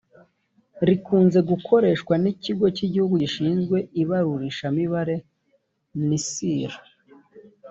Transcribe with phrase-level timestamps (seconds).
[0.87, 5.15] rikunze gukoreshwa n ikigo cy igijugu gishinzwe ibarurishamibare
[6.07, 6.71] nisr